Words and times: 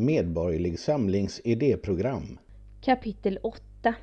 Medborgerlig 0.00 0.78
Samlings 0.78 1.40
idéprogram 1.44 2.38
Kapitel 2.80 3.38
8 3.42 3.94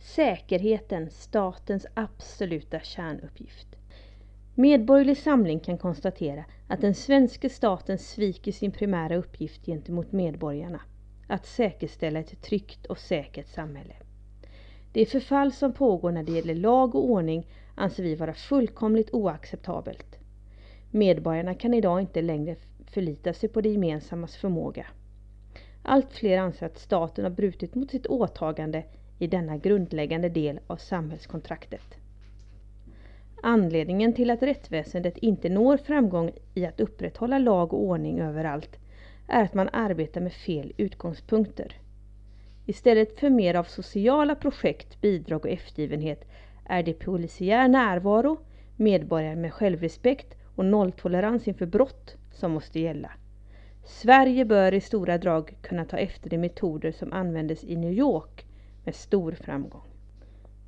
Säkerheten, 0.00 1.10
statens 1.10 1.86
absoluta 1.94 2.80
kärnuppgift. 2.80 3.66
Medborgerlig 4.54 5.18
Samling 5.18 5.60
kan 5.60 5.78
konstatera 5.78 6.44
att 6.68 6.80
den 6.80 6.94
svenska 6.94 7.48
staten 7.48 7.98
sviker 7.98 8.52
sin 8.52 8.72
primära 8.72 9.16
uppgift 9.16 9.66
gentemot 9.66 10.12
medborgarna, 10.12 10.80
att 11.26 11.46
säkerställa 11.46 12.20
ett 12.20 12.42
tryggt 12.42 12.86
och 12.86 12.98
säkert 12.98 13.48
samhälle. 13.48 13.94
Det 14.92 15.06
förfall 15.06 15.52
som 15.52 15.72
pågår 15.72 16.12
när 16.12 16.22
det 16.22 16.32
gäller 16.32 16.54
lag 16.54 16.94
och 16.94 17.10
ordning 17.10 17.46
anser 17.74 18.02
vi 18.02 18.14
vara 18.14 18.34
fullkomligt 18.34 19.10
oacceptabelt. 19.10 20.18
Medborgarna 20.90 21.54
kan 21.54 21.74
idag 21.74 22.00
inte 22.00 22.22
längre 22.22 22.56
förlita 22.92 23.32
sig 23.32 23.48
på 23.48 23.60
det 23.60 23.68
gemensammas 23.68 24.36
förmåga. 24.36 24.86
Allt 25.82 26.12
fler 26.12 26.38
anser 26.38 26.66
att 26.66 26.78
staten 26.78 27.24
har 27.24 27.30
brutit 27.30 27.74
mot 27.74 27.90
sitt 27.90 28.06
åtagande 28.06 28.84
i 29.18 29.26
denna 29.26 29.56
grundläggande 29.56 30.28
del 30.28 30.60
av 30.66 30.76
samhällskontraktet. 30.76 31.94
Anledningen 33.42 34.12
till 34.14 34.30
att 34.30 34.42
rättsväsendet 34.42 35.18
inte 35.18 35.48
når 35.48 35.76
framgång 35.76 36.30
i 36.54 36.66
att 36.66 36.80
upprätthålla 36.80 37.38
lag 37.38 37.72
och 37.72 37.82
ordning 37.82 38.20
överallt 38.20 38.78
är 39.28 39.44
att 39.44 39.54
man 39.54 39.68
arbetar 39.72 40.20
med 40.20 40.32
fel 40.32 40.72
utgångspunkter. 40.76 41.76
Istället 42.66 43.20
för 43.20 43.30
mer 43.30 43.54
av 43.54 43.64
sociala 43.64 44.34
projekt, 44.34 45.00
bidrag 45.00 45.44
och 45.44 45.50
eftergivenhet 45.50 46.24
är 46.64 46.82
det 46.82 46.92
polisiär 46.92 47.68
närvaro, 47.68 48.38
medborgare 48.76 49.36
med 49.36 49.52
självrespekt 49.52 50.34
och 50.54 50.64
nolltolerans 50.64 51.48
inför 51.48 51.66
brott 51.66 52.16
som 52.32 52.52
måste 52.52 52.80
gälla. 52.80 53.10
Sverige 53.84 54.44
bör 54.44 54.74
i 54.74 54.80
stora 54.80 55.18
drag 55.18 55.54
kunna 55.60 55.84
ta 55.84 55.96
efter 55.96 56.30
de 56.30 56.38
metoder 56.38 56.92
som 56.92 57.12
användes 57.12 57.64
i 57.64 57.76
New 57.76 57.92
York 57.92 58.46
med 58.84 58.94
stor 58.94 59.32
framgång. 59.32 59.82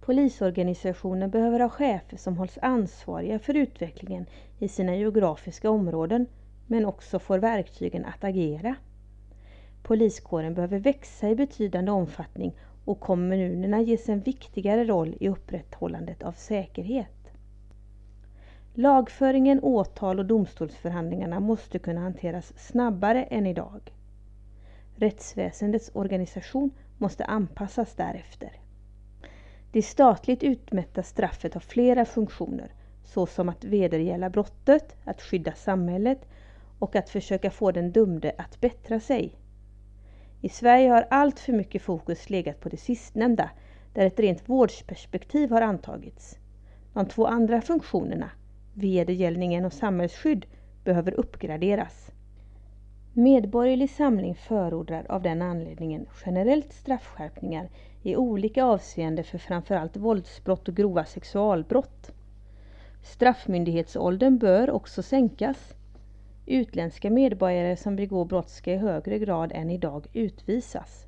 Polisorganisationen 0.00 1.30
behöver 1.30 1.60
ha 1.60 1.68
chefer 1.68 2.16
som 2.16 2.36
hålls 2.36 2.58
ansvariga 2.62 3.38
för 3.38 3.56
utvecklingen 3.56 4.26
i 4.58 4.68
sina 4.68 4.96
geografiska 4.96 5.70
områden 5.70 6.26
men 6.66 6.86
också 6.86 7.18
får 7.18 7.38
verktygen 7.38 8.04
att 8.04 8.24
agera. 8.24 8.74
Poliskåren 9.82 10.54
behöver 10.54 10.78
växa 10.78 11.28
i 11.28 11.34
betydande 11.34 11.90
omfattning 11.90 12.52
och 12.84 13.00
kommunerna 13.00 13.80
ges 13.80 14.08
en 14.08 14.20
viktigare 14.20 14.84
roll 14.84 15.16
i 15.20 15.28
upprätthållandet 15.28 16.22
av 16.22 16.32
säkerhet. 16.32 17.19
Lagföringen, 18.74 19.60
åtal 19.62 20.18
och 20.18 20.26
domstolsförhandlingarna 20.26 21.40
måste 21.40 21.78
kunna 21.78 22.00
hanteras 22.00 22.52
snabbare 22.56 23.24
än 23.24 23.46
idag. 23.46 23.92
Rättsväsendets 24.96 25.90
organisation 25.94 26.70
måste 26.98 27.24
anpassas 27.24 27.94
därefter. 27.94 28.52
Det 29.72 29.82
statligt 29.82 30.42
utmätta 30.42 31.02
straffet 31.02 31.54
har 31.54 31.60
flera 31.60 32.04
funktioner 32.04 32.72
såsom 33.04 33.48
att 33.48 33.64
vedergälla 33.64 34.30
brottet, 34.30 34.96
att 35.04 35.22
skydda 35.22 35.52
samhället 35.52 36.28
och 36.78 36.96
att 36.96 37.10
försöka 37.10 37.50
få 37.50 37.70
den 37.70 37.92
dömde 37.92 38.32
att 38.38 38.60
bättra 38.60 39.00
sig. 39.00 39.34
I 40.40 40.48
Sverige 40.48 40.90
har 40.90 41.06
allt 41.10 41.40
för 41.40 41.52
mycket 41.52 41.82
fokus 41.82 42.30
legat 42.30 42.60
på 42.60 42.68
det 42.68 42.76
sistnämnda, 42.76 43.50
där 43.94 44.06
ett 44.06 44.20
rent 44.20 44.48
vårdsperspektiv 44.48 45.50
har 45.50 45.62
antagits. 45.62 46.38
De 46.92 47.06
två 47.06 47.26
andra 47.26 47.60
funktionerna, 47.60 48.30
vedergällningen 48.80 49.64
och 49.64 49.72
samhällsskydd, 49.72 50.46
behöver 50.84 51.12
uppgraderas. 51.12 52.10
Medborgerlig 53.12 53.90
Samling 53.90 54.34
förordrar 54.34 55.06
av 55.08 55.22
den 55.22 55.42
anledningen 55.42 56.06
generellt 56.26 56.72
straffskärpningar 56.72 57.68
i 58.02 58.16
olika 58.16 58.64
avseenden 58.64 59.24
för 59.24 59.38
framförallt 59.38 59.96
våldsbrott 59.96 60.68
och 60.68 60.76
grova 60.76 61.04
sexualbrott. 61.04 62.12
Straffmyndighetsåldern 63.02 64.38
bör 64.38 64.70
också 64.70 65.02
sänkas. 65.02 65.74
Utländska 66.46 67.10
medborgare 67.10 67.76
som 67.76 67.96
begår 67.96 68.24
brott 68.24 68.50
ska 68.50 68.72
i 68.72 68.76
högre 68.76 69.18
grad 69.18 69.52
än 69.54 69.70
idag 69.70 70.06
utvisas. 70.12 71.06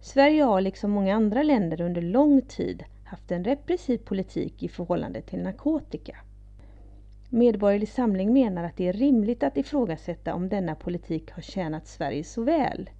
Sverige 0.00 0.42
har 0.42 0.60
liksom 0.60 0.90
många 0.90 1.14
andra 1.14 1.42
länder 1.42 1.80
under 1.80 2.02
lång 2.02 2.40
tid 2.40 2.84
haft 3.12 3.30
en 3.30 3.44
repressiv 3.44 3.98
politik 3.98 4.62
i 4.62 4.68
förhållande 4.68 5.22
till 5.22 5.42
narkotika. 5.42 6.16
Medborgerlig 7.28 7.88
Samling 7.88 8.32
menar 8.32 8.64
att 8.64 8.76
det 8.76 8.88
är 8.88 8.92
rimligt 8.92 9.42
att 9.42 9.56
ifrågasätta 9.56 10.34
om 10.34 10.48
denna 10.48 10.74
politik 10.74 11.30
har 11.30 11.42
tjänat 11.42 11.86
Sverige 11.86 12.24
så 12.24 12.42
väl. 12.42 12.90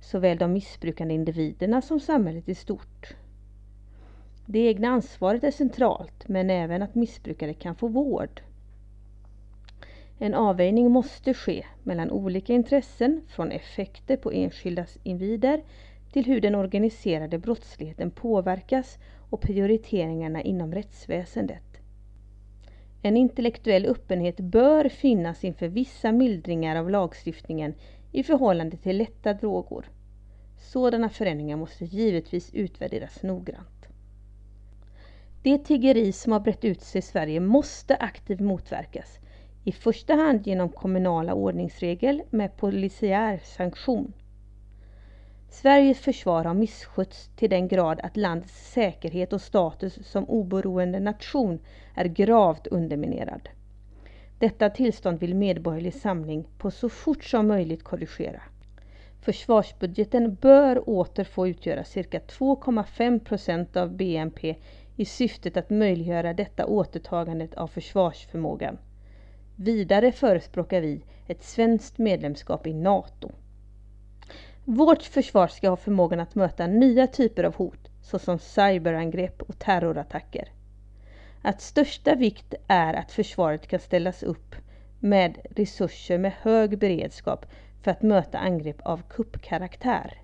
Såväl 0.00 0.38
de 0.38 0.52
missbrukande 0.52 1.14
individerna 1.14 1.82
som 1.82 2.00
samhället 2.00 2.48
i 2.48 2.54
stort. 2.54 3.14
Det 4.46 4.58
egna 4.58 4.88
ansvaret 4.88 5.44
är 5.44 5.50
centralt, 5.50 6.28
men 6.28 6.50
även 6.50 6.82
att 6.82 6.94
missbrukare 6.94 7.54
kan 7.54 7.74
få 7.74 7.88
vård. 7.88 8.40
En 10.18 10.34
avvägning 10.34 10.90
måste 10.90 11.34
ske 11.34 11.66
mellan 11.82 12.10
olika 12.10 12.52
intressen, 12.52 13.20
från 13.28 13.52
effekter 13.52 14.16
på 14.16 14.32
enskilda 14.32 14.86
individer 15.02 15.62
till 16.16 16.24
hur 16.24 16.40
den 16.40 16.54
organiserade 16.54 17.38
brottsligheten 17.38 18.10
påverkas 18.10 18.98
och 19.30 19.40
prioriteringarna 19.40 20.42
inom 20.42 20.72
rättsväsendet. 20.74 21.80
En 23.02 23.16
intellektuell 23.16 23.86
öppenhet 23.86 24.40
bör 24.40 24.88
finnas 24.88 25.44
inför 25.44 25.68
vissa 25.68 26.12
mildringar 26.12 26.76
av 26.76 26.90
lagstiftningen 26.90 27.74
i 28.12 28.22
förhållande 28.22 28.76
till 28.76 28.96
lätta 28.96 29.32
droger. 29.32 29.84
Sådana 30.58 31.08
förändringar 31.08 31.56
måste 31.56 31.84
givetvis 31.84 32.54
utvärderas 32.54 33.22
noggrant. 33.22 33.86
Det 35.42 35.58
tiggeri 35.58 36.12
som 36.12 36.32
har 36.32 36.40
brett 36.40 36.64
ut 36.64 36.80
sig 36.80 36.98
i 36.98 37.02
Sverige 37.02 37.40
måste 37.40 37.96
aktivt 37.96 38.40
motverkas, 38.40 39.18
i 39.64 39.72
första 39.72 40.14
hand 40.14 40.46
genom 40.46 40.68
kommunala 40.68 41.34
ordningsregel 41.34 42.22
med 42.30 42.56
polisiär 42.56 43.38
sanktion. 43.44 44.12
Sveriges 45.48 45.98
försvar 46.00 46.44
har 46.44 46.54
misskötts 46.54 47.30
till 47.36 47.50
den 47.50 47.68
grad 47.68 48.00
att 48.02 48.16
landets 48.16 48.72
säkerhet 48.72 49.32
och 49.32 49.40
status 49.40 49.98
som 50.02 50.24
oberoende 50.24 51.00
nation 51.00 51.58
är 51.94 52.04
gravt 52.04 52.66
underminerad. 52.66 53.48
Detta 54.38 54.70
tillstånd 54.70 55.20
vill 55.20 55.34
Medborgerlig 55.34 55.94
Samling 55.94 56.44
på 56.58 56.70
så 56.70 56.88
fort 56.88 57.24
som 57.24 57.46
möjligt 57.46 57.84
korrigera. 57.84 58.42
Försvarsbudgeten 59.20 60.34
bör 60.34 60.88
åter 60.88 61.24
få 61.24 61.48
utgöra 61.48 61.84
cirka 61.84 62.18
2,5 62.18 63.18
procent 63.18 63.76
av 63.76 63.96
BNP 63.96 64.56
i 64.96 65.04
syftet 65.04 65.56
att 65.56 65.70
möjliggöra 65.70 66.34
detta 66.34 66.66
återtagandet 66.66 67.54
av 67.54 67.66
försvarsförmågan. 67.66 68.78
Vidare 69.56 70.12
förespråkar 70.12 70.80
vi 70.80 71.02
ett 71.26 71.42
svenskt 71.42 71.98
medlemskap 71.98 72.66
i 72.66 72.74
NATO. 72.74 73.30
Vårt 74.68 75.02
försvar 75.02 75.48
ska 75.48 75.68
ha 75.68 75.76
förmågan 75.76 76.20
att 76.20 76.34
möta 76.34 76.66
nya 76.66 77.06
typer 77.06 77.44
av 77.44 77.54
hot 77.54 77.88
såsom 78.02 78.38
cyberangrepp 78.38 79.42
och 79.42 79.58
terrorattacker. 79.58 80.48
Att 81.42 81.60
största 81.60 82.14
vikt 82.14 82.54
är 82.66 82.94
att 82.94 83.12
försvaret 83.12 83.66
kan 83.66 83.80
ställas 83.80 84.22
upp 84.22 84.54
med 85.00 85.38
resurser 85.50 86.18
med 86.18 86.32
hög 86.40 86.78
beredskap 86.78 87.46
för 87.82 87.90
att 87.90 88.02
möta 88.02 88.38
angrepp 88.38 88.80
av 88.82 89.02
kuppkaraktär. 89.08 90.18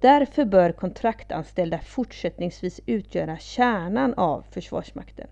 Därför 0.00 0.44
bör 0.44 0.72
kontraktanställda 0.72 1.78
fortsättningsvis 1.78 2.80
utgöra 2.86 3.38
kärnan 3.38 4.14
av 4.14 4.44
Försvarsmakten. 4.50 5.28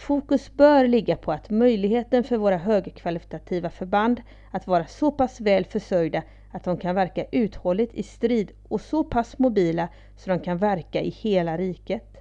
Fokus 0.00 0.52
bör 0.56 0.86
ligga 0.86 1.16
på 1.16 1.32
att 1.32 1.50
möjligheten 1.50 2.24
för 2.24 2.36
våra 2.36 2.56
högkvalitativa 2.56 3.70
förband 3.70 4.22
att 4.50 4.66
vara 4.66 4.86
så 4.86 5.10
pass 5.10 5.40
väl 5.40 5.64
försörjda 5.64 6.22
att 6.52 6.64
de 6.64 6.76
kan 6.76 6.94
verka 6.94 7.24
uthålligt 7.32 7.94
i 7.94 8.02
strid 8.02 8.52
och 8.68 8.80
så 8.80 9.04
pass 9.04 9.38
mobila 9.38 9.88
så 10.16 10.30
de 10.30 10.40
kan 10.40 10.58
verka 10.58 11.00
i 11.00 11.10
hela 11.10 11.58
riket. 11.58 12.16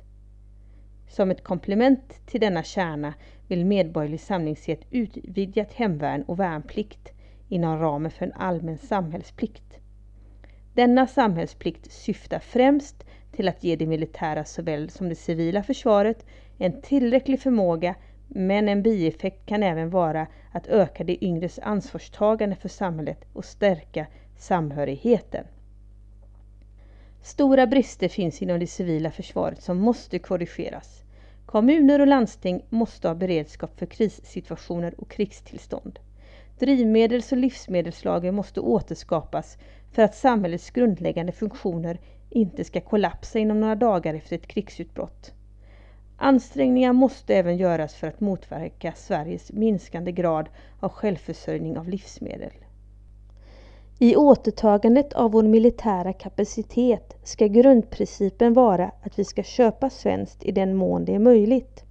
Som 1.08 1.32
ett 1.32 1.44
komplement 1.44 2.26
till 2.26 2.42
denna 2.42 2.64
kärna 2.64 3.14
vill 3.48 3.66
Medborgerlig 3.66 4.20
Samling 4.20 4.56
se 4.56 4.72
ett 4.72 4.88
utvidgat 4.92 5.74
hemvärn 5.74 6.24
och 6.24 6.40
värnplikt 6.40 7.12
inom 7.50 7.80
ramen 7.80 8.12
för 8.12 8.26
en 8.26 8.34
allmän 8.34 8.78
samhällsplikt. 8.78 9.78
Denna 10.74 11.08
samhällsplikt 11.08 11.92
syftar 11.92 12.40
främst 12.40 13.06
till 13.32 13.48
att 13.48 13.64
ge 13.64 13.76
det 13.76 13.86
militära 13.88 14.46
såväl 14.46 14.90
som 14.90 15.10
det 15.10 15.16
civila 15.16 15.64
försvaret 15.64 16.26
en 16.60 16.82
tillräcklig 16.82 17.40
förmåga 17.42 17.96
men 18.28 18.70
en 18.70 18.82
bieffekt 18.84 19.46
kan 19.46 19.64
även 19.64 19.90
vara 19.90 20.28
att 20.52 20.68
öka 20.68 21.04
de 21.04 21.18
yngres 21.22 21.60
ansvarstagande 21.60 22.56
för 22.56 22.70
samhället 22.70 23.26
och 23.34 23.46
stärka 23.46 24.08
samhörigheten. 24.38 25.46
Stora 27.22 27.68
brister 27.68 28.08
finns 28.08 28.42
inom 28.42 28.60
det 28.60 28.68
civila 28.68 29.12
försvaret 29.12 29.62
som 29.62 29.78
måste 29.78 30.20
korrigeras. 30.20 31.04
Kommuner 31.46 32.00
och 32.02 32.08
landsting 32.08 32.62
måste 32.70 33.08
ha 33.08 33.16
beredskap 33.16 33.80
för 33.80 33.86
krissituationer 33.86 34.94
och 34.98 35.10
krigstillstånd. 35.10 36.00
Drivmedels 36.60 37.32
och 37.32 37.38
livsmedelslager 37.38 38.32
måste 38.32 38.60
återskapas 38.60 39.58
för 39.92 40.02
att 40.02 40.16
samhällets 40.16 40.70
grundläggande 40.70 41.32
funktioner 41.32 42.00
inte 42.30 42.64
ska 42.64 42.82
kollapsa 42.82 43.40
inom 43.40 43.60
några 43.60 43.76
dagar 43.76 44.14
efter 44.14 44.36
ett 44.36 44.48
krigsutbrott. 44.48 45.34
Ansträngningar 46.22 46.94
måste 46.94 47.36
även 47.36 47.58
göras 47.58 47.96
för 47.96 48.08
att 48.08 48.20
motverka 48.20 48.94
Sveriges 48.96 49.52
minskande 49.52 50.12
grad 50.12 50.50
av 50.80 50.90
självförsörjning 50.90 51.78
av 51.78 51.90
livsmedel. 51.90 52.52
I 54.00 54.16
återtagandet 54.16 55.14
av 55.14 55.32
vår 55.32 55.44
militära 55.44 56.14
kapacitet 56.14 57.18
ska 57.24 57.48
grundprincipen 57.48 58.54
vara 58.54 58.92
att 59.04 59.20
vi 59.20 59.24
ska 59.24 59.44
köpa 59.44 59.90
svenskt 59.90 60.44
i 60.44 60.52
den 60.52 60.76
mån 60.76 61.06
det 61.06 61.16
är 61.16 61.20
möjligt. 61.20 61.84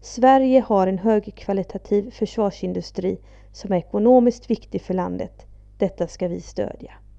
Sverige 0.00 0.60
har 0.60 0.86
en 0.86 0.98
högkvalitativ 0.98 2.10
försvarsindustri 2.10 3.18
som 3.52 3.72
är 3.72 3.76
ekonomiskt 3.76 4.50
viktig 4.50 4.82
för 4.82 4.94
landet. 4.94 5.46
Detta 5.78 6.06
ska 6.06 6.28
vi 6.28 6.40
stödja. 6.40 6.92